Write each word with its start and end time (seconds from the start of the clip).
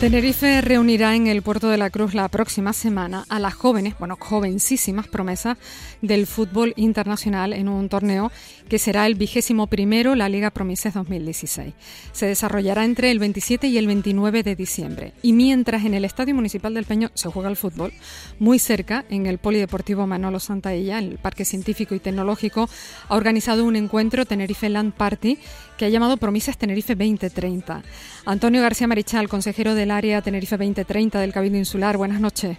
Tenerife 0.00 0.60
reunirá 0.60 1.14
en 1.14 1.28
el 1.28 1.40
Puerto 1.40 1.68
de 1.70 1.78
la 1.78 1.88
Cruz 1.88 2.14
la 2.14 2.28
próxima 2.28 2.72
semana 2.72 3.24
a 3.28 3.38
las 3.38 3.54
jóvenes, 3.54 3.94
bueno, 3.98 4.18
jovencísimas 4.20 5.08
promesas 5.08 5.56
del 6.02 6.26
fútbol 6.26 6.74
internacional 6.76 7.52
en 7.52 7.68
un 7.68 7.88
torneo 7.88 8.30
que 8.68 8.78
será 8.78 9.06
el 9.06 9.14
vigésimo 9.14 9.66
primero, 9.66 10.14
la 10.14 10.28
Liga 10.28 10.50
Promises 10.50 10.94
2016. 10.94 11.72
Se 12.12 12.26
desarrollará 12.26 12.84
entre 12.84 13.10
el 13.10 13.18
27 13.18 13.68
y 13.68 13.78
el 13.78 13.86
29 13.86 14.42
de 14.42 14.56
diciembre. 14.56 15.12
Y 15.22 15.32
mientras 15.32 15.84
en 15.84 15.94
el 15.94 16.04
Estadio 16.04 16.34
Municipal 16.34 16.74
del 16.74 16.84
Peño 16.84 17.10
se 17.14 17.30
juega 17.30 17.48
el 17.48 17.56
fútbol, 17.56 17.92
muy 18.38 18.58
cerca, 18.58 19.04
en 19.08 19.26
el 19.26 19.38
Polideportivo 19.38 20.06
Manolo 20.06 20.40
Santaella, 20.40 20.98
el 20.98 21.18
Parque 21.18 21.44
Científico 21.44 21.94
y 21.94 22.00
Tecnológico, 22.00 22.68
ha 23.08 23.16
organizado 23.16 23.64
un 23.64 23.76
encuentro 23.76 24.26
Tenerife 24.26 24.68
Land 24.68 24.94
Party 24.94 25.38
que 25.78 25.84
ha 25.84 25.88
llamado 25.88 26.16
Promises 26.16 26.56
Tenerife 26.58 26.94
2030. 26.94 27.82
Antonio 28.26 28.62
García 28.62 28.86
Marichal, 28.86 29.28
consejero 29.28 29.74
del 29.74 29.90
área 29.90 30.22
Tenerife 30.22 30.56
2030 30.56 31.20
del 31.20 31.32
Cabildo 31.32 31.58
Insular, 31.58 31.96
buenas 31.96 32.20
noches. 32.20 32.58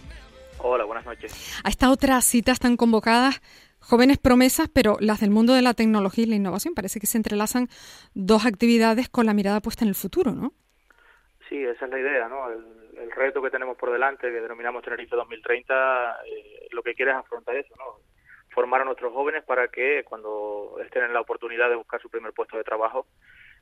Hola, 0.59 0.83
buenas 0.85 1.05
noches. 1.05 1.61
A 1.63 1.69
esta 1.69 1.91
otra 1.91 2.19
cita 2.21 2.51
están 2.51 2.75
convocadas 2.77 3.41
jóvenes 3.79 4.17
promesas, 4.17 4.67
pero 4.73 4.97
las 4.99 5.21
del 5.21 5.29
mundo 5.29 5.53
de 5.53 5.61
la 5.61 5.73
tecnología 5.73 6.25
y 6.25 6.27
la 6.27 6.35
innovación. 6.35 6.73
Parece 6.73 6.99
que 6.99 7.07
se 7.07 7.17
entrelazan 7.17 7.67
dos 8.13 8.45
actividades 8.45 9.09
con 9.09 9.25
la 9.25 9.33
mirada 9.33 9.61
puesta 9.61 9.85
en 9.85 9.89
el 9.89 9.95
futuro, 9.95 10.31
¿no? 10.31 10.53
Sí, 11.47 11.63
esa 11.63 11.85
es 11.85 11.91
la 11.91 11.99
idea, 11.99 12.27
¿no? 12.27 12.49
El, 12.49 13.11
reto 13.15 13.41
que 13.41 13.51
tenemos 13.51 13.77
por 13.77 13.91
delante, 13.91 14.27
que 14.27 14.41
denominamos 14.41 14.83
Tenerife 14.83 15.15
2030, 15.15 16.17
eh, 16.25 16.67
lo 16.71 16.81
que 16.81 16.93
quiere 16.95 17.11
es 17.11 17.17
afrontar 17.17 17.55
eso, 17.55 17.73
¿no? 17.77 17.99
Formar 18.55 18.81
a 18.81 18.85
nuestros 18.85 19.13
jóvenes 19.13 19.43
para 19.43 19.67
que 19.67 20.03
cuando 20.05 20.77
estén 20.83 21.03
en 21.03 21.13
la 21.13 21.21
oportunidad 21.21 21.69
de 21.69 21.75
buscar 21.75 22.01
su 22.01 22.09
primer 22.09 22.31
puesto 22.33 22.57
de 22.57 22.63
trabajo 22.63 23.05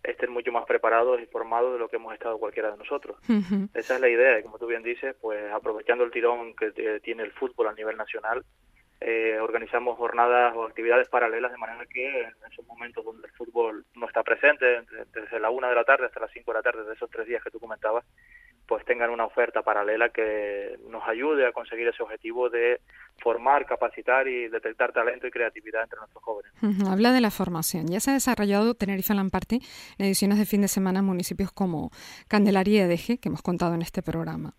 estén 0.03 0.31
mucho 0.31 0.52
más 0.52 0.66
preparados 0.66 1.19
y 1.22 1.25
formados 1.25 1.73
de 1.73 1.80
lo 1.80 1.89
que 1.89 1.95
hemos 1.95 2.13
estado 2.13 2.38
cualquiera 2.38 2.72
de 2.72 2.77
nosotros. 2.77 3.17
Esa 3.73 3.95
es 3.95 4.02
la 4.02 4.09
idea, 4.09 4.39
y 4.39 4.44
como 4.44 4.59
tú 4.59 4.67
bien 4.67 4.83
dices, 4.83 5.16
pues 5.19 5.52
aprovechando 5.52 6.03
el 6.03 6.11
tirón 6.11 6.55
que 6.55 6.71
tiene 7.02 7.23
el 7.23 7.31
fútbol 7.31 7.67
a 7.67 7.73
nivel 7.73 7.97
nacional, 7.97 8.44
eh, 8.99 9.38
organizamos 9.39 9.97
jornadas 9.97 10.55
o 10.55 10.64
actividades 10.64 11.09
paralelas 11.09 11.52
de 11.52 11.58
manera 11.58 11.86
que 11.88 12.21
en 12.21 12.52
esos 12.52 12.66
momentos 12.66 13.03
donde 13.03 13.27
el 13.27 13.33
fútbol 13.33 13.86
no 13.95 14.08
está 14.08 14.23
presente, 14.23 14.81
desde 15.14 15.39
la 15.39 15.49
una 15.49 15.69
de 15.69 15.75
la 15.75 15.83
tarde 15.83 16.05
hasta 16.05 16.21
las 16.21 16.31
cinco 16.31 16.52
de 16.52 16.59
la 16.59 16.64
tarde, 16.64 16.86
de 16.86 16.94
esos 16.94 17.09
tres 17.09 17.27
días 17.27 17.44
que 17.44 17.52
tú 17.52 17.59
comentabas, 17.59 18.05
pues 18.74 18.86
tengan 18.86 19.12
una 19.12 19.26
oferta 19.26 19.62
paralela 19.62 20.10
que 20.10 20.80
nos 20.90 21.08
ayude 21.08 21.46
a 21.46 21.52
conseguir 21.52 21.88
ese 21.88 22.02
objetivo 22.02 22.50
de 22.50 22.82
formar, 23.22 23.68
capacitar 23.68 24.28
y 24.28 24.48
detectar 24.48 24.92
talento 24.92 25.28
y 25.28 25.30
creatividad 25.30 25.84
entre 25.84 26.00
nuestros 26.00 26.24
jóvenes. 26.24 26.52
Habla 26.90 27.12
de 27.12 27.22
la 27.22 27.30
formación. 27.30 27.86
Ya 27.86 28.00
se 28.00 28.10
ha 28.10 28.14
desarrollado 28.14 28.74
Tenerife 28.74 29.14
Lamparty 29.14 29.62
en 30.00 30.06
ediciones 30.08 30.40
de 30.40 30.48
fin 30.48 30.62
de 30.62 30.68
semana 30.68 31.02
en 31.02 31.06
municipios 31.06 31.52
como 31.52 31.92
Candelaria 32.28 32.74
y 32.74 32.80
Edeje, 32.80 33.20
que 33.20 33.30
hemos 33.30 33.44
contado 33.44 33.76
en 33.76 33.84
este 33.84 34.02
programa. 34.02 34.56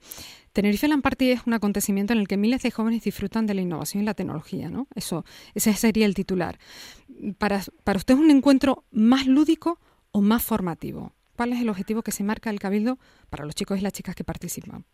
Tenerife 0.52 0.86
Lamparty 0.86 1.32
es 1.32 1.44
un 1.48 1.54
acontecimiento 1.54 2.12
en 2.12 2.20
el 2.20 2.28
que 2.28 2.36
miles 2.36 2.62
de 2.62 2.70
jóvenes 2.70 3.02
disfrutan 3.02 3.48
de 3.48 3.54
la 3.54 3.62
innovación 3.62 4.04
y 4.04 4.06
la 4.06 4.14
tecnología, 4.14 4.70
¿no? 4.70 4.86
Eso, 4.94 5.24
ese 5.56 5.72
sería 5.72 6.06
el 6.06 6.14
titular. 6.14 6.60
Para, 7.38 7.62
para 7.82 7.96
usted 7.96 8.14
es 8.14 8.20
un 8.20 8.30
encuentro 8.30 8.84
más 8.92 9.26
lúdico 9.26 9.80
o 10.12 10.20
más 10.20 10.44
formativo. 10.44 11.12
¿Cuál 11.36 11.52
es 11.52 11.60
el 11.60 11.68
objetivo 11.68 12.02
que 12.02 12.12
se 12.12 12.24
marca 12.24 12.50
el 12.50 12.60
Cabildo 12.60 12.96
para 13.30 13.44
los 13.44 13.54
chicos 13.54 13.78
y 13.78 13.82
las 13.82 13.92
chicas 13.92 14.14
que 14.14 14.24
participan? 14.24 14.84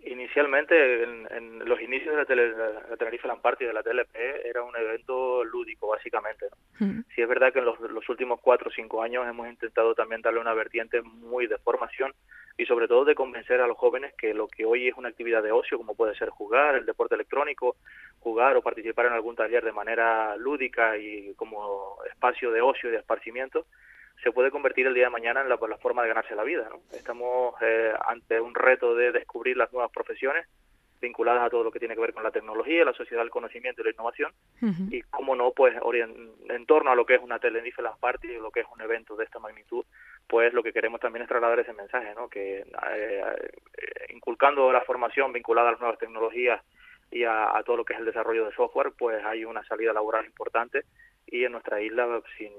Inicialmente, 0.00 1.02
en, 1.02 1.58
los 1.66 1.80
inicios 1.80 2.12
de 2.12 2.16
la, 2.16 2.24
tele, 2.24 2.50
la 2.50 2.96
Tenerife 2.96 3.26
Lamparty 3.26 3.64
de 3.64 3.72
la 3.72 3.82
TLP, 3.82 4.16
era 4.44 4.62
un 4.62 4.74
evento 4.76 5.44
lúdico, 5.44 5.88
básicamente. 5.88 6.46
¿no? 6.80 7.02
Sí 7.14 7.22
es 7.22 7.28
verdad 7.28 7.52
que 7.52 7.58
en 7.58 7.64
los, 7.64 8.08
últimos 8.08 8.40
cuatro 8.40 8.68
o 8.68 8.72
cinco 8.72 9.02
años 9.02 9.26
hemos 9.26 9.48
intentado 9.48 9.94
también 9.94 10.22
darle 10.22 10.40
una 10.40 10.54
vertiente 10.54 11.02
muy 11.02 11.46
de 11.46 11.58
formación 11.58 12.12
y 12.56 12.66
sobre 12.66 12.88
todo 12.88 13.04
de 13.04 13.14
convencer 13.14 13.60
a 13.60 13.66
los 13.66 13.76
jóvenes 13.76 14.14
que 14.16 14.34
lo 14.34 14.48
que 14.48 14.64
hoy 14.64 14.88
es 14.88 14.96
una 14.96 15.08
actividad 15.08 15.42
de 15.42 15.52
ocio, 15.52 15.78
como 15.78 15.94
puede 15.94 16.14
ser 16.16 16.30
jugar, 16.30 16.74
el 16.74 16.86
deporte 16.86 17.14
electrónico, 17.14 17.76
jugar 18.20 18.56
o 18.56 18.62
participar 18.62 19.06
en 19.06 19.12
algún 19.12 19.36
taller 19.36 19.64
de 19.64 19.72
manera 19.72 20.36
lúdica 20.36 20.96
y 20.96 21.34
como 21.34 21.96
espacio 22.10 22.50
de 22.50 22.60
ocio 22.60 22.88
y 22.88 22.92
de 22.92 22.98
esparcimiento, 22.98 23.66
se 24.22 24.32
puede 24.32 24.50
convertir 24.50 24.86
el 24.86 24.94
día 24.94 25.04
de 25.04 25.10
mañana 25.10 25.42
en 25.42 25.48
la, 25.48 25.58
forma 25.78 26.02
de 26.02 26.08
ganarse 26.08 26.34
la 26.34 26.44
vida. 26.44 26.68
¿no? 26.70 26.80
Estamos 26.96 27.54
eh, 27.60 27.92
ante 28.06 28.40
un 28.40 28.54
reto 28.54 28.94
de 28.94 29.12
descubrir 29.12 29.56
las 29.56 29.72
nuevas 29.72 29.90
profesiones 29.92 30.46
vinculadas 31.00 31.44
a 31.44 31.50
todo 31.50 31.62
lo 31.62 31.70
que 31.70 31.78
tiene 31.78 31.94
que 31.94 32.00
ver 32.00 32.12
con 32.12 32.22
la 32.22 32.30
tecnología, 32.30 32.84
la 32.84 32.92
sociedad 32.92 33.22
del 33.22 33.30
conocimiento 33.30 33.80
y 33.80 33.84
la 33.84 33.90
innovación, 33.90 34.32
y 34.90 35.00
cómo 35.02 35.36
no, 35.36 35.52
pues 35.52 35.76
en 35.94 36.66
torno 36.66 36.90
a 36.90 36.96
lo 36.96 37.06
que 37.06 37.14
es 37.14 37.22
una 37.22 37.38
Tenerife 37.38 37.82
Las 37.82 37.96
Party, 37.98 38.28
lo 38.38 38.50
que 38.50 38.60
es 38.60 38.66
un 38.74 38.80
evento 38.80 39.14
de 39.14 39.24
esta 39.24 39.38
magnitud, 39.38 39.84
pues 40.26 40.52
lo 40.52 40.62
que 40.62 40.72
queremos 40.72 41.00
también 41.00 41.22
es 41.22 41.28
trasladar 41.28 41.60
ese 41.60 41.72
mensaje, 41.72 42.14
¿no? 42.16 42.28
que 42.28 42.64
eh, 42.96 43.24
inculcando 44.12 44.72
la 44.72 44.80
formación 44.80 45.32
vinculada 45.32 45.68
a 45.68 45.72
las 45.72 45.80
nuevas 45.80 45.98
tecnologías 45.98 46.62
y 47.12 47.22
a, 47.22 47.56
a, 47.56 47.62
todo 47.62 47.76
lo 47.76 47.84
que 47.84 47.94
es 47.94 48.00
el 48.00 48.06
desarrollo 48.06 48.46
de 48.46 48.54
software, 48.54 48.92
pues 48.98 49.24
hay 49.24 49.44
una 49.44 49.64
salida 49.64 49.92
laboral 49.92 50.26
importante 50.26 50.82
y 51.26 51.44
en 51.44 51.52
nuestra 51.52 51.80
isla, 51.80 52.20
sin, 52.36 52.52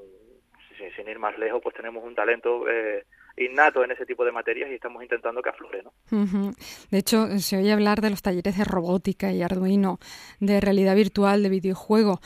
sin, 0.96 1.08
ir 1.08 1.20
más 1.20 1.38
lejos, 1.38 1.62
pues 1.62 1.76
tenemos 1.76 2.04
un 2.04 2.16
talento 2.16 2.68
eh, 2.70 3.06
innato 3.38 3.84
en 3.84 3.92
ese 3.92 4.06
tipo 4.06 4.26
de 4.26 4.32
materias 4.32 4.70
y 4.72 4.76
estamos 4.76 5.04
intentando 5.04 5.42
que 5.42 5.50
aflore. 5.50 5.84
¿no? 5.84 6.54
De 6.90 6.98
hecho, 6.98 7.28
se 7.40 7.58
oye 7.58 7.72
hablar 7.72 8.02
de 8.02 8.10
los 8.10 8.22
talleres 8.22 8.58
de 8.58 8.64
robótica 8.64 9.32
y 9.32 9.42
Arduino, 9.42 10.00
de 10.40 10.60
realidad 10.60 10.96
virtual, 10.96 11.44
de 11.44 11.50
videojuego. 11.50 12.20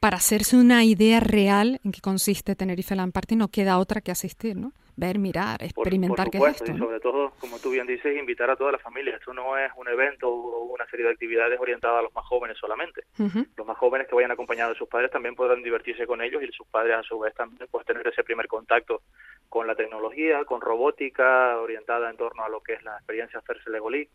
Para 0.00 0.16
hacerse 0.18 0.56
una 0.56 0.84
idea 0.84 1.20
real 1.20 1.80
en 1.84 1.92
qué 1.92 2.00
consiste 2.00 2.54
Tenerife 2.54 2.94
Land 2.94 3.12
Party, 3.12 3.36
no 3.36 3.48
queda 3.48 3.78
otra 3.78 4.00
que 4.00 4.12
asistir, 4.12 4.56
¿no? 4.56 4.72
Ver, 4.98 5.18
mirar, 5.18 5.62
experimentar 5.62 6.28
qué 6.28 6.38
es 6.38 6.44
esto. 6.44 6.72
Y 6.72 6.78
sobre 6.78 6.98
todo, 6.98 7.30
como 7.38 7.58
tú 7.58 7.70
bien 7.70 7.86
dices, 7.86 8.16
invitar 8.16 8.50
a 8.50 8.56
toda 8.56 8.72
la 8.72 8.78
familia. 8.78 9.16
Esto 9.16 9.32
no 9.32 9.56
es 9.56 9.70
un 9.76 9.86
evento 9.88 10.28
o 10.28 10.64
una 10.64 10.86
serie 10.86 11.06
de 11.06 11.12
actividades 11.12 11.58
orientadas 11.60 12.00
a 12.00 12.02
los 12.02 12.14
más 12.14 12.24
jóvenes 12.26 12.58
solamente. 12.58 13.02
Los 13.56 13.66
más 13.66 13.78
jóvenes 13.78 14.08
que 14.08 14.16
vayan 14.16 14.32
acompañados 14.32 14.74
de 14.74 14.78
sus 14.78 14.88
padres 14.88 15.10
también 15.10 15.36
podrán 15.36 15.62
divertirse 15.62 16.06
con 16.06 16.20
ellos 16.20 16.42
y 16.42 16.50
sus 16.52 16.66
padres 16.66 16.96
a 16.96 17.02
su 17.02 17.18
vez 17.18 17.32
también 17.34 17.68
pues, 17.70 17.86
tener 17.86 18.06
ese 18.08 18.24
primer 18.24 18.48
contacto 18.48 19.02
con 19.48 19.66
la 19.66 19.76
tecnología, 19.76 20.44
con 20.44 20.60
robótica 20.60 21.56
orientada 21.58 22.10
en 22.10 22.16
torno 22.16 22.44
a 22.44 22.48
lo 22.48 22.60
que 22.60 22.74
es 22.74 22.82
la 22.82 22.96
experiencia 22.96 23.38
hacerse 23.38 23.70
Legolí. 23.70 24.08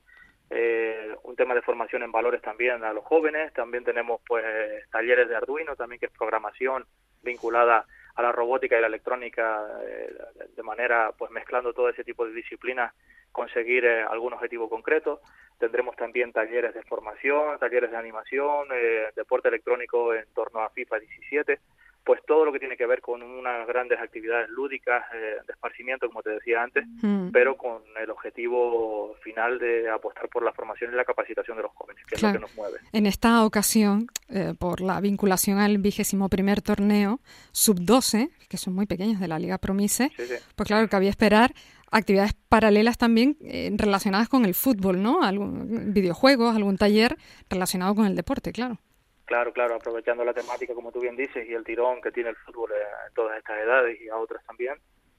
Eh, 0.49 1.15
un 1.23 1.35
tema 1.37 1.55
de 1.55 1.61
formación 1.61 2.03
en 2.03 2.11
valores 2.11 2.41
también 2.41 2.83
a 2.83 2.91
los 2.91 3.05
jóvenes. 3.05 3.53
También 3.53 3.85
tenemos 3.85 4.19
pues 4.27 4.43
talleres 4.91 5.29
de 5.29 5.35
Arduino, 5.35 5.77
también 5.77 5.99
que 5.99 6.07
es 6.07 6.11
programación 6.11 6.85
vinculada 7.23 7.77
a 7.77 7.85
la 8.21 8.31
robótica 8.31 8.77
y 8.77 8.81
la 8.81 8.87
electrónica 8.87 9.65
eh, 9.83 10.13
de 10.55 10.63
manera, 10.63 11.11
pues 11.17 11.31
mezclando 11.31 11.73
todo 11.73 11.89
ese 11.89 12.03
tipo 12.03 12.25
de 12.25 12.33
disciplinas, 12.33 12.93
conseguir 13.31 13.85
eh, 13.85 14.03
algún 14.03 14.33
objetivo 14.33 14.69
concreto. 14.69 15.21
Tendremos 15.57 15.95
también 15.95 16.31
talleres 16.31 16.73
de 16.73 16.83
formación, 16.83 17.57
talleres 17.59 17.89
de 17.91 17.97
animación, 17.97 18.67
eh, 18.71 19.11
deporte 19.15 19.47
electrónico 19.47 20.13
en 20.13 20.25
torno 20.33 20.61
a 20.61 20.69
FIFA 20.69 20.99
17 20.99 21.59
pues 22.03 22.21
todo 22.25 22.45
lo 22.45 22.51
que 22.51 22.59
tiene 22.59 22.77
que 22.77 22.85
ver 22.85 23.01
con 23.01 23.21
unas 23.23 23.65
grandes 23.67 23.99
actividades 23.99 24.49
lúdicas 24.49 25.03
eh, 25.13 25.37
de 25.45 25.53
esparcimiento, 25.53 26.07
como 26.07 26.21
te 26.21 26.31
decía 26.31 26.61
antes, 26.61 26.85
mm. 27.01 27.29
pero 27.31 27.55
con 27.55 27.81
el 28.01 28.09
objetivo 28.09 29.15
final 29.21 29.59
de 29.59 29.89
apostar 29.89 30.27
por 30.29 30.43
la 30.43 30.51
formación 30.53 30.91
y 30.93 30.95
la 30.95 31.05
capacitación 31.05 31.57
de 31.57 31.63
los 31.63 31.71
jóvenes, 31.73 32.03
que 32.05 32.15
es 32.15 32.23
lo 32.23 32.33
que 32.33 32.39
nos 32.39 32.55
mueve. 32.55 32.79
En 32.91 33.05
esta 33.05 33.45
ocasión, 33.45 34.07
eh, 34.29 34.53
por 34.57 34.81
la 34.81 34.99
vinculación 34.99 35.59
al 35.59 35.77
vigésimo 35.77 36.29
primer 36.29 36.61
torneo 36.61 37.19
sub-12, 37.51 38.31
que 38.49 38.57
son 38.57 38.73
muy 38.73 38.85
pequeños 38.85 39.19
de 39.19 39.27
la 39.27 39.39
Liga 39.39 39.57
Promise, 39.57 40.11
pues 40.55 40.67
claro, 40.67 40.87
que 40.87 40.95
había 40.95 41.09
esperar 41.09 41.53
actividades 41.93 42.33
paralelas 42.49 42.97
también 42.97 43.37
eh, 43.41 43.71
relacionadas 43.75 44.27
con 44.27 44.45
el 44.45 44.55
fútbol, 44.55 45.01
¿no? 45.01 45.21
Algún, 45.21 45.93
videojuegos, 45.93 46.55
algún 46.55 46.77
taller 46.77 47.17
relacionado 47.49 47.95
con 47.95 48.05
el 48.05 48.15
deporte, 48.15 48.51
claro. 48.51 48.79
Claro, 49.25 49.53
claro, 49.53 49.75
aprovechando 49.75 50.25
la 50.25 50.33
temática, 50.33 50.73
como 50.73 50.91
tú 50.91 50.99
bien 50.99 51.15
dices, 51.15 51.47
y 51.47 51.53
el 51.53 51.63
tirón 51.63 52.01
que 52.01 52.11
tiene 52.11 52.29
el 52.29 52.35
fútbol 52.35 52.71
en 52.71 53.13
todas 53.13 53.37
estas 53.37 53.59
edades 53.59 53.99
y 54.01 54.09
a 54.09 54.17
otras 54.17 54.43
también, 54.45 54.77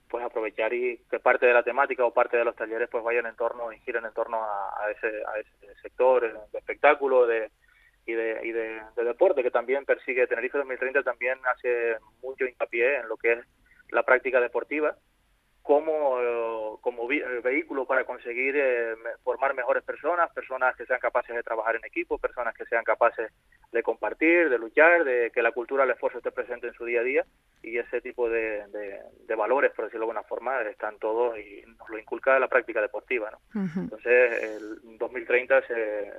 pues 0.09 0.25
aprovechar 0.25 0.73
y 0.73 0.99
que 1.11 1.19
parte 1.19 1.47
de 1.47 1.55
la 1.55 1.63
temática 1.63 2.05
o 2.05 2.13
parte 2.13 2.37
de 2.37 2.45
los 2.45 2.55
talleres 2.55 2.89
pues 2.91 3.03
vayan 3.03 3.27
en 3.27 3.35
torno 3.35 3.73
y 3.73 3.81
giren 3.81 4.05
en 4.05 4.13
torno 4.13 4.45
a, 4.45 4.91
ese, 4.91 5.09
a 5.09 5.81
sector 5.83 6.23
de 6.53 6.59
espectáculo 6.59 7.27
de, 7.27 7.51
y, 8.07 8.13
de, 8.13 8.41
y 8.45 8.53
de, 8.53 8.81
deporte 8.97 9.43
que 9.43 9.51
también 9.51 9.85
persigue 9.85 10.27
Tenerife 10.27 10.59
2030 10.59 11.03
también 11.03 11.39
hace 11.47 11.97
mucho 12.23 12.45
hincapié 12.45 12.99
en 12.99 13.09
lo 13.09 13.17
que 13.17 13.33
es 13.33 13.39
la 13.91 14.03
práctica 14.03 14.41
deportiva 14.41 14.97
como, 15.65 16.79
como 16.83 17.09
vehículo 17.09 17.87
para 17.87 18.05
conseguir 18.05 18.55
eh, 18.55 18.95
formar 19.23 19.55
mejores 19.55 19.83
personas, 19.83 20.31
personas 20.31 20.77
que 20.77 20.85
sean 20.85 21.01
capaces 21.01 21.35
de 21.35 21.43
trabajar 21.43 21.77
en 21.77 21.85
equipo, 21.87 22.19
personas 22.19 22.55
que 22.55 22.67
sean 22.67 22.85
capaces 22.85 23.33
de 23.73 23.83
compartir, 23.83 24.51
de 24.51 24.59
luchar, 24.59 25.05
de 25.05 25.31
que 25.35 25.41
la 25.41 25.53
cultura 25.53 25.85
del 25.85 25.95
esfuerzo 25.95 26.19
esté 26.19 26.31
presente 26.33 26.67
en 26.67 26.75
su 26.75 26.85
día 26.85 27.01
a 27.01 27.05
día 27.05 27.25
y 27.63 27.79
ese 27.79 28.03
tipo 28.03 28.29
de, 28.29 28.63
de, 29.27 29.35
valores, 29.35 29.73
por 29.73 29.87
decirlo 29.87 30.05
de 30.05 30.11
alguna 30.11 30.29
forma, 30.29 30.61
están 30.63 30.99
todos 30.99 31.39
y 31.39 31.63
nos 31.67 31.89
lo 31.89 31.99
inculca 31.99 32.39
la 32.39 32.49
práctica 32.49 32.83
deportiva. 32.83 33.31
¿no? 33.31 33.63
Entonces, 33.75 34.43
el 34.43 34.99
2030 34.99 35.67
se, 35.67 36.13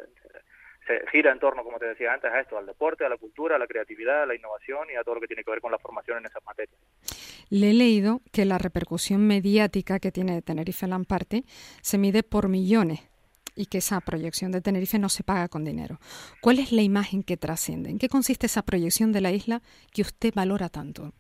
se 0.86 1.06
gira 1.12 1.32
en 1.32 1.40
torno, 1.40 1.64
como 1.64 1.80
te 1.80 1.88
decía 1.88 2.14
antes, 2.14 2.32
a 2.32 2.40
esto, 2.40 2.58
al 2.58 2.66
deporte, 2.66 3.06
a 3.06 3.10
la 3.10 3.18
cultura, 3.18 3.56
a 3.56 3.60
la 3.60 3.68
creatividad, 3.68 4.24
a 4.24 4.26
la 4.26 4.36
innovación 4.36 4.90
y 4.92 4.96
a 4.96 5.04
todo 5.04 5.16
lo 5.16 5.22
que 5.22 5.28
tiene 5.28 5.44
que 5.44 5.52
ver 5.52 5.62
con 5.62 5.72
la 5.72 5.80
formación 5.80 6.20
en 6.20 6.26
esas 6.26 6.44
materias. 6.46 6.76
Le 7.50 7.72
he 7.72 7.74
leído 7.74 8.22
que 8.32 8.46
la 8.46 8.58
repercusión 8.58 9.26
mediática 9.26 10.00
que 10.00 10.12
tiene 10.12 10.42
Tenerife 10.42 10.88
Lamparte 10.88 11.44
se 11.82 11.98
mide 11.98 12.24
por 12.24 12.50
millones 12.50 13.08
y 13.56 13.68
que 13.68 13.78
esa 13.78 14.02
proyección 14.02 14.52
de 14.52 14.62
Tenerife 14.62 15.00
no 15.00 15.10
se 15.10 15.24
paga 15.24 15.48
con 15.48 15.64
dinero. 15.64 15.98
¿Cuál 16.42 16.60
es 16.60 16.72
la 16.72 16.82
imagen 16.82 17.24
que 17.24 17.38
trasciende? 17.38 17.90
¿En 17.90 18.00
qué 18.00 18.10
consiste 18.10 18.48
esa 18.48 18.64
proyección 18.64 19.12
de 19.12 19.22
la 19.22 19.32
isla 19.32 19.62
que 19.94 20.02
usted 20.02 20.34
valora 20.36 20.70
tanto? 20.70 21.14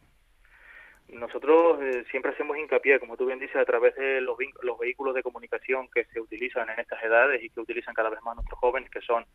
Nosotros 1.07 1.79
eh, 1.81 2.03
siempre 2.12 2.31
hacemos 2.31 2.57
hincapié, 2.57 3.00
como 3.00 3.15
tú 3.15 3.25
bien 3.25 3.39
dices, 3.39 3.56
a 3.56 3.65
través 3.65 3.95
de 3.95 4.19
los, 4.21 4.38
los 4.63 4.77
vehículos 4.77 5.15
de 5.15 5.23
comunicación 5.23 5.88
que 5.94 6.06
se 6.06 6.19
utilizan 6.19 6.69
en 6.69 6.79
estas 6.79 7.01
edades 7.03 7.41
y 7.41 7.50
que 7.50 7.62
utilizan 7.62 7.94
cada 7.94 8.09
vez 8.09 8.21
más 8.23 8.35
nuestros 8.35 8.59
jóvenes, 8.59 8.89
que 8.89 9.01
son 9.01 9.25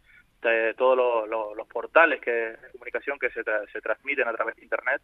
de 0.48 0.74
todos 0.74 1.28
los, 1.28 1.66
portales 1.68 2.20
que, 2.20 2.30
de 2.30 2.70
comunicación 2.72 3.18
que 3.18 3.30
se, 3.30 3.42
se 3.72 3.80
transmiten 3.80 4.26
a 4.26 4.32
través 4.32 4.56
de 4.56 4.62
Internet. 4.62 5.02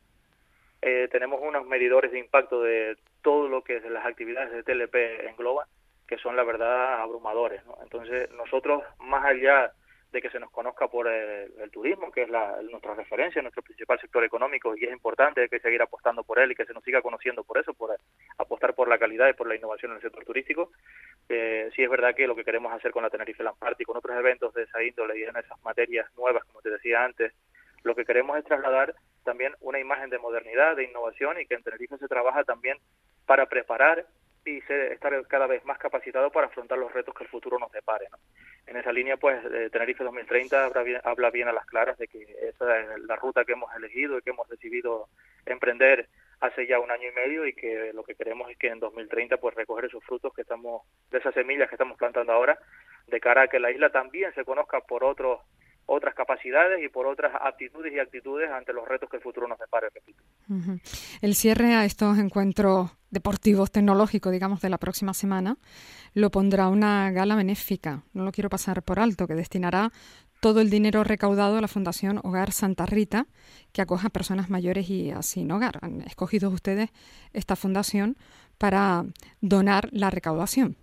Eh, 0.82 1.08
tenemos 1.10 1.40
unos 1.42 1.66
medidores 1.66 2.12
de 2.12 2.18
impacto 2.18 2.62
de 2.62 2.96
todo 3.22 3.48
lo 3.48 3.62
que 3.62 3.80
las 3.80 4.06
actividades 4.06 4.52
de 4.52 4.62
TLP 4.62 5.28
engloban 5.28 5.66
que 6.06 6.18
son 6.18 6.36
la 6.36 6.44
verdad 6.44 7.00
abrumadores. 7.00 7.62
Entonces 7.82 8.30
nosotros, 8.32 8.82
más 9.00 9.24
allá 9.24 9.72
que 10.20 10.30
se 10.30 10.40
nos 10.40 10.50
conozca 10.50 10.88
por 10.88 11.08
el, 11.08 11.70
turismo, 11.70 12.10
que 12.10 12.22
es 12.22 12.28
la, 12.28 12.60
nuestra 12.62 12.94
referencia, 12.94 13.42
nuestro 13.42 13.62
principal 13.62 14.00
sector 14.00 14.24
económico, 14.24 14.76
y 14.76 14.84
es 14.84 14.92
importante 14.92 15.48
que 15.48 15.60
seguir 15.60 15.82
apostando 15.82 16.24
por 16.24 16.38
él 16.38 16.52
y 16.52 16.54
que 16.54 16.64
se 16.64 16.72
nos 16.72 16.84
siga 16.84 17.02
conociendo 17.02 17.44
por 17.44 17.58
eso, 17.58 17.74
por 17.74 17.96
apostar 18.38 18.74
por 18.74 18.88
la 18.88 18.98
calidad 18.98 19.28
y 19.28 19.34
por 19.34 19.46
la 19.46 19.56
innovación 19.56 19.92
en 19.92 19.96
el 19.96 20.02
sector 20.02 20.24
turístico. 20.24 20.70
Eh, 21.28 21.70
sí 21.74 21.82
es 21.82 21.90
verdad 21.90 22.14
que 22.14 22.26
lo 22.26 22.36
que 22.36 22.44
queremos 22.44 22.72
hacer 22.72 22.92
con 22.92 23.02
la 23.02 23.10
Tenerife 23.10 23.42
Land 23.42 23.58
Party, 23.58 23.84
con 23.84 23.96
otros 23.96 24.16
eventos 24.16 24.54
de 24.54 24.62
esa 24.62 24.82
índole 24.82 25.18
y 25.18 25.24
en 25.24 25.36
esas 25.36 25.62
materias 25.62 26.08
nuevas, 26.16 26.44
como 26.44 26.62
te 26.62 26.70
decía 26.70 27.04
antes, 27.04 27.32
lo 27.82 27.94
que 27.94 28.04
queremos 28.04 28.36
es 28.38 28.44
trasladar 28.44 28.94
también 29.24 29.54
una 29.60 29.78
imagen 29.78 30.10
de 30.10 30.18
modernidad, 30.18 30.76
de 30.76 30.84
innovación 30.84 31.40
y 31.40 31.46
que 31.46 31.54
en 31.54 31.62
Tenerife 31.62 31.98
se 31.98 32.08
trabaja 32.08 32.44
también 32.44 32.78
para 33.26 33.46
preparar 33.46 34.06
y 34.46 34.62
estar 34.68 35.26
cada 35.26 35.46
vez 35.46 35.64
más 35.64 35.78
capacitado 35.78 36.30
para 36.30 36.46
afrontar 36.46 36.78
los 36.78 36.92
retos 36.92 37.14
que 37.14 37.24
el 37.24 37.30
futuro 37.30 37.58
nos 37.58 37.72
depare. 37.72 38.06
En 38.66 38.76
esa 38.76 38.92
línea, 38.92 39.16
pues, 39.16 39.44
eh, 39.44 39.70
Tenerife 39.70 40.02
2030 40.02 40.64
habla 40.64 40.82
bien, 40.82 41.00
habla 41.04 41.30
bien 41.30 41.48
a 41.48 41.52
las 41.52 41.66
claras 41.66 41.96
de 41.98 42.08
que 42.08 42.22
esa 42.42 42.80
es 42.80 43.00
la 43.00 43.16
ruta 43.16 43.44
que 43.44 43.52
hemos 43.52 43.72
elegido 43.74 44.18
y 44.18 44.22
que 44.22 44.30
hemos 44.30 44.48
decidido 44.48 45.08
emprender 45.44 46.08
hace 46.40 46.66
ya 46.66 46.80
un 46.80 46.90
año 46.90 47.08
y 47.08 47.14
medio 47.14 47.46
y 47.46 47.54
que 47.54 47.92
lo 47.94 48.02
que 48.02 48.14
queremos 48.14 48.50
es 48.50 48.58
que 48.58 48.68
en 48.68 48.80
2030 48.80 49.38
pues 49.38 49.54
recoger 49.54 49.86
esos 49.86 50.04
frutos 50.04 50.34
que 50.34 50.42
estamos 50.42 50.82
de 51.10 51.18
esas 51.18 51.32
semillas 51.32 51.68
que 51.68 51.76
estamos 51.76 51.96
plantando 51.96 52.32
ahora 52.32 52.58
de 53.06 53.20
cara 53.20 53.42
a 53.42 53.48
que 53.48 53.60
la 53.60 53.70
isla 53.70 53.90
también 53.90 54.34
se 54.34 54.44
conozca 54.44 54.80
por 54.80 55.04
otros 55.04 55.40
otras 55.86 56.14
capacidades 56.14 56.84
y 56.84 56.88
por 56.88 57.06
otras 57.06 57.32
aptitudes 57.40 57.92
y 57.92 57.98
actitudes 57.98 58.50
ante 58.50 58.72
los 58.72 58.86
retos 58.86 59.08
que 59.08 59.16
el 59.16 59.22
futuro 59.22 59.46
nos 59.46 59.58
depare, 59.58 59.88
repito. 59.90 60.22
El 61.22 61.34
cierre 61.34 61.74
a 61.74 61.84
estos 61.84 62.18
encuentros 62.18 62.90
deportivos 63.10 63.70
tecnológicos, 63.70 64.32
digamos, 64.32 64.60
de 64.60 64.68
la 64.68 64.78
próxima 64.78 65.14
semana, 65.14 65.56
lo 66.12 66.30
pondrá 66.30 66.68
una 66.68 67.10
gala 67.12 67.36
benéfica, 67.36 68.02
no 68.12 68.24
lo 68.24 68.32
quiero 68.32 68.50
pasar 68.50 68.82
por 68.82 68.98
alto, 68.98 69.26
que 69.26 69.34
destinará 69.34 69.92
todo 70.40 70.60
el 70.60 70.70
dinero 70.70 71.04
recaudado 71.04 71.56
a 71.56 71.60
la 71.60 71.68
Fundación 71.68 72.20
Hogar 72.22 72.52
Santa 72.52 72.84
Rita, 72.84 73.26
que 73.72 73.80
acoge 73.80 74.08
a 74.08 74.10
personas 74.10 74.50
mayores 74.50 74.90
y 74.90 75.12
sin 75.22 75.50
hogar. 75.50 75.78
Han 75.82 76.02
escogido 76.02 76.50
ustedes 76.50 76.90
esta 77.32 77.56
fundación 77.56 78.16
para 78.58 79.04
donar 79.40 79.88
la 79.92 80.10
recaudación. 80.10 80.76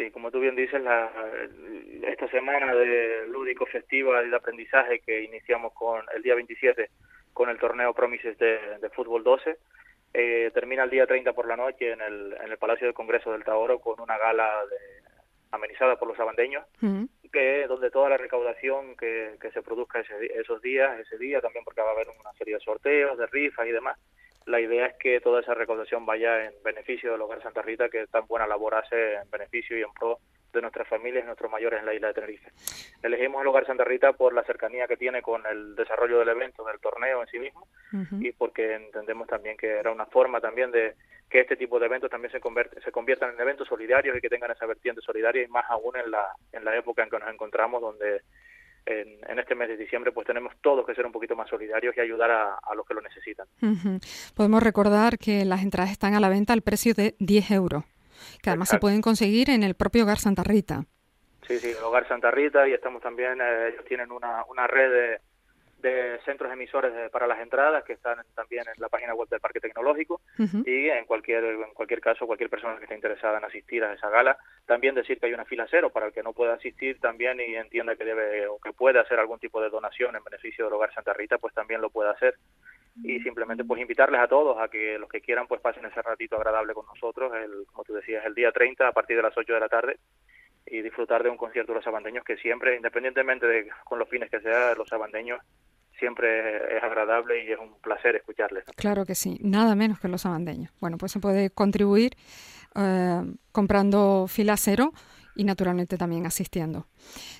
Sí, 0.00 0.10
como 0.10 0.30
tú 0.30 0.40
bien 0.40 0.56
dices, 0.56 0.82
la, 0.82 1.12
esta 2.08 2.26
semana 2.28 2.74
de 2.74 3.26
lúdico 3.28 3.66
festiva 3.66 4.24
y 4.24 4.30
de 4.30 4.36
aprendizaje 4.36 5.00
que 5.00 5.24
iniciamos 5.24 5.74
con 5.74 6.02
el 6.16 6.22
día 6.22 6.34
27 6.34 6.88
con 7.34 7.50
el 7.50 7.58
torneo 7.58 7.92
Promises 7.92 8.38
de, 8.38 8.90
Fútbol 8.94 9.22
12, 9.22 9.58
eh, 10.14 10.50
termina 10.54 10.84
el 10.84 10.90
día 10.90 11.06
30 11.06 11.34
por 11.34 11.46
la 11.46 11.56
noche 11.56 11.92
en 11.92 12.00
el, 12.00 12.34
en 12.42 12.50
el 12.50 12.56
Palacio 12.56 12.86
de 12.86 12.94
Congreso 12.94 13.30
del 13.30 13.44
Taoro 13.44 13.78
con 13.78 14.00
una 14.00 14.16
gala 14.16 14.50
amenizada 15.50 15.96
por 15.96 16.08
los 16.08 16.18
abandeños, 16.18 16.64
que 17.30 17.66
donde 17.66 17.90
toda 17.90 18.08
la 18.08 18.16
recaudación 18.16 18.96
que, 18.96 19.34
que 19.38 19.50
se 19.50 19.60
produzca 19.60 20.00
esos 20.00 20.62
días, 20.62 20.98
ese 20.98 21.18
día 21.18 21.42
también 21.42 21.62
porque 21.62 21.82
va 21.82 21.90
a 21.90 21.92
haber 21.92 22.08
una 22.08 22.32
serie 22.38 22.54
de 22.54 22.60
sorteos, 22.60 23.18
de 23.18 23.26
rifas 23.26 23.66
y 23.66 23.72
demás, 23.72 23.98
la 24.50 24.60
idea 24.60 24.86
es 24.86 24.96
que 24.98 25.20
toda 25.20 25.40
esa 25.40 25.54
recaudación 25.54 26.04
vaya 26.04 26.44
en 26.44 26.52
beneficio 26.62 27.12
del 27.12 27.20
Hogar 27.22 27.42
Santa 27.42 27.62
Rita, 27.62 27.88
que 27.88 28.06
tan 28.06 28.26
buena 28.26 28.46
labor 28.46 28.74
hace 28.74 29.14
en 29.14 29.30
beneficio 29.30 29.78
y 29.78 29.82
en 29.82 29.92
pro 29.92 30.18
de 30.52 30.60
nuestras 30.60 30.88
familias 30.88 31.22
y 31.22 31.26
nuestros 31.26 31.50
mayores 31.50 31.80
en 31.80 31.86
la 31.86 31.94
isla 31.94 32.08
de 32.08 32.14
Tenerife. 32.14 32.50
Elegimos 33.02 33.40
el 33.40 33.48
Hogar 33.48 33.66
Santa 33.66 33.84
Rita 33.84 34.12
por 34.12 34.34
la 34.34 34.42
cercanía 34.42 34.88
que 34.88 34.96
tiene 34.96 35.22
con 35.22 35.46
el 35.46 35.76
desarrollo 35.76 36.18
del 36.18 36.30
evento, 36.30 36.64
del 36.64 36.80
torneo 36.80 37.22
en 37.22 37.28
sí 37.28 37.38
mismo, 37.38 37.68
y 38.20 38.32
porque 38.32 38.74
entendemos 38.74 39.28
también 39.28 39.56
que 39.56 39.68
era 39.68 39.92
una 39.92 40.06
forma 40.06 40.40
también 40.40 40.70
de 40.70 40.94
que 41.28 41.40
este 41.40 41.56
tipo 41.56 41.78
de 41.78 41.86
eventos 41.86 42.10
también 42.10 42.32
se, 42.32 42.40
se 42.82 42.92
conviertan 42.92 43.34
en 43.34 43.40
eventos 43.40 43.68
solidarios 43.68 44.16
y 44.16 44.20
que 44.20 44.28
tengan 44.28 44.50
esa 44.50 44.66
vertiente 44.66 45.00
solidaria 45.00 45.44
y 45.44 45.48
más 45.48 45.64
aún 45.68 45.96
en 45.96 46.10
la, 46.10 46.26
en 46.52 46.64
la 46.64 46.76
época 46.76 47.04
en 47.04 47.10
que 47.10 47.18
nos 47.20 47.32
encontramos 47.32 47.80
donde 47.80 48.22
en, 48.90 49.38
este 49.38 49.54
mes 49.54 49.68
de 49.68 49.76
diciembre, 49.76 50.12
pues 50.12 50.26
tenemos 50.26 50.52
todos 50.60 50.84
que 50.86 50.94
ser 50.94 51.06
un 51.06 51.12
poquito 51.12 51.36
más 51.36 51.48
solidarios 51.48 51.96
y 51.96 52.00
ayudar 52.00 52.30
a, 52.30 52.74
los 52.74 52.86
que 52.86 52.94
lo 52.94 53.00
necesitan. 53.00 53.46
Podemos 54.34 54.62
recordar 54.62 55.18
que 55.18 55.44
las 55.44 55.62
entradas 55.62 55.90
están 55.90 56.14
a 56.14 56.20
la 56.20 56.28
venta 56.28 56.52
al 56.52 56.62
precio 56.62 56.94
de 56.94 57.14
10 57.18 57.50
euros, 57.52 57.84
que 58.42 58.50
además 58.50 58.68
se 58.68 58.78
pueden 58.78 59.00
conseguir 59.00 59.50
en 59.50 59.62
el 59.62 59.74
propio 59.74 60.04
Hogar 60.04 60.18
Santa 60.18 60.42
Rita. 60.42 60.84
Sí, 61.46 61.58
sí, 61.58 61.70
el 61.70 61.82
Hogar 61.82 62.06
Santa 62.06 62.30
Rita 62.30 62.68
y 62.68 62.72
estamos 62.72 63.02
también, 63.02 63.40
eh, 63.40 63.68
ellos 63.72 63.84
tienen 63.84 64.12
una, 64.12 64.44
una 64.48 64.66
red 64.66 64.90
de 64.90 65.20
de 65.80 66.18
centros 66.24 66.52
emisores 66.52 66.92
para 67.10 67.26
las 67.26 67.40
entradas 67.40 67.84
que 67.84 67.94
están 67.94 68.18
también 68.34 68.64
en 68.66 68.80
la 68.80 68.88
página 68.88 69.14
web 69.14 69.28
del 69.28 69.40
Parque 69.40 69.60
Tecnológico 69.60 70.20
y 70.64 70.88
en 70.88 71.04
cualquier 71.04 71.44
en 71.44 71.74
cualquier 71.74 72.00
caso 72.00 72.26
cualquier 72.26 72.50
persona 72.50 72.76
que 72.76 72.84
esté 72.84 72.94
interesada 72.94 73.38
en 73.38 73.44
asistir 73.44 73.84
a 73.84 73.92
esa 73.92 74.08
gala 74.10 74.38
también 74.66 74.94
decir 74.94 75.18
que 75.18 75.26
hay 75.26 75.34
una 75.34 75.44
fila 75.44 75.66
cero 75.70 75.90
para 75.90 76.06
el 76.06 76.12
que 76.12 76.22
no 76.22 76.32
pueda 76.32 76.54
asistir 76.54 77.00
también 77.00 77.40
y 77.40 77.56
entienda 77.56 77.96
que 77.96 78.04
debe 78.04 78.46
o 78.46 78.58
que 78.58 78.72
puede 78.72 79.00
hacer 79.00 79.18
algún 79.18 79.38
tipo 79.38 79.60
de 79.60 79.68
donación 79.68 80.14
en 80.14 80.24
beneficio 80.24 80.64
del 80.64 80.74
hogar 80.74 80.92
Santa 80.94 81.12
Rita 81.12 81.38
pues 81.38 81.54
también 81.54 81.80
lo 81.80 81.90
puede 81.90 82.10
hacer. 82.10 82.36
Y 83.02 83.20
simplemente 83.20 83.64
pues 83.64 83.80
invitarles 83.80 84.20
a 84.20 84.28
todos 84.28 84.58
a 84.60 84.68
que 84.68 84.98
los 84.98 85.08
que 85.08 85.20
quieran 85.20 85.46
pues 85.46 85.60
pasen 85.60 85.84
ese 85.86 86.02
ratito 86.02 86.36
agradable 86.36 86.74
con 86.74 86.86
nosotros 86.86 87.32
el 87.34 87.66
como 87.66 87.84
tú 87.84 87.94
decías 87.94 88.24
el 88.26 88.34
día 88.34 88.52
30 88.52 88.88
a 88.88 88.92
partir 88.92 89.16
de 89.16 89.22
las 89.22 89.36
8 89.36 89.54
de 89.54 89.60
la 89.60 89.68
tarde 89.68 89.96
y 90.66 90.82
disfrutar 90.82 91.22
de 91.22 91.30
un 91.30 91.36
concierto 91.36 91.72
de 91.72 91.78
los 91.78 91.86
abandeños 91.86 92.24
que 92.24 92.36
siempre, 92.36 92.76
independientemente 92.76 93.46
de 93.46 93.68
con 93.84 93.98
los 93.98 94.08
fines 94.08 94.30
que 94.30 94.40
sea, 94.40 94.74
los 94.74 94.92
abandeños 94.92 95.40
siempre 96.00 96.76
es 96.76 96.82
agradable 96.82 97.44
y 97.44 97.52
es 97.52 97.58
un 97.58 97.74
placer 97.80 98.16
escucharles. 98.16 98.64
Claro 98.76 99.06
que 99.06 99.14
sí, 99.14 99.38
nada 99.42 99.76
menos 99.76 100.00
que 100.00 100.08
los 100.08 100.26
abandeños. 100.26 100.72
Bueno, 100.80 100.98
pues 100.98 101.12
se 101.12 101.20
puede 101.20 101.50
contribuir 101.50 102.16
eh, 102.74 103.22
comprando 103.52 104.26
fila 104.26 104.56
cero 104.56 104.92
y 105.36 105.44
naturalmente 105.44 105.96
también 105.96 106.26
asistiendo. 106.26 106.86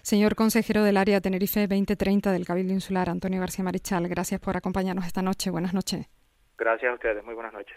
Señor 0.03 0.37
consejero 0.37 0.85
del 0.85 0.97
área 0.97 1.21
Tenerife 1.21 1.67
2030 1.67 2.31
del 2.33 2.47
Cabildo 2.47 2.73
Insular, 2.73 3.11
Antonio 3.11 3.41
García 3.41 3.65
Marichal, 3.65 4.07
gracias 4.09 4.41
por 4.41 4.57
acompañarnos 4.57 5.07
esta 5.07 5.23
noche. 5.23 5.51
Buenas 5.51 5.75
noches. 5.75 6.07
Gracias 6.57 6.91
a 6.91 6.95
ustedes, 6.95 7.25
muy 7.25 7.35
buenas 7.35 7.53
noches. 7.53 7.77